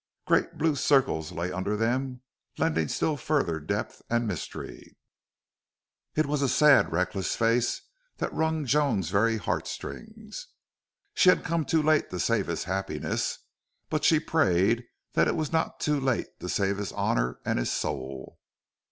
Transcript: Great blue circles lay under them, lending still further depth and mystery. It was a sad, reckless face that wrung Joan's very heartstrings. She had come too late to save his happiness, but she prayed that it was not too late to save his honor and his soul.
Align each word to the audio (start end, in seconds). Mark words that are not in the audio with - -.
Great 0.25 0.57
blue 0.57 0.75
circles 0.75 1.31
lay 1.31 1.51
under 1.51 1.77
them, 1.77 2.23
lending 2.57 2.87
still 2.87 3.15
further 3.15 3.59
depth 3.59 4.01
and 4.09 4.25
mystery. 4.25 4.97
It 6.15 6.25
was 6.25 6.41
a 6.41 6.49
sad, 6.49 6.91
reckless 6.91 7.35
face 7.35 7.83
that 8.17 8.33
wrung 8.33 8.65
Joan's 8.65 9.11
very 9.11 9.37
heartstrings. 9.37 10.47
She 11.13 11.29
had 11.29 11.43
come 11.43 11.65
too 11.65 11.83
late 11.83 12.09
to 12.09 12.19
save 12.19 12.47
his 12.47 12.63
happiness, 12.63 13.37
but 13.91 14.03
she 14.03 14.19
prayed 14.19 14.85
that 15.13 15.27
it 15.27 15.35
was 15.35 15.51
not 15.51 15.79
too 15.79 15.99
late 15.99 16.29
to 16.39 16.49
save 16.49 16.77
his 16.77 16.91
honor 16.93 17.37
and 17.45 17.59
his 17.59 17.71
soul. 17.71 18.39